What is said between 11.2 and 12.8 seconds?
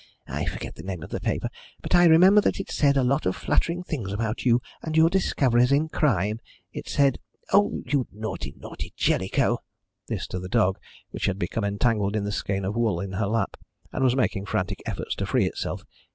had become entangled in the skein of